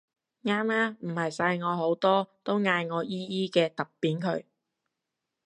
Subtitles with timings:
[0.43, 4.45] 啱啊唔係細我好多都嗌姨姨嘅揼扁佢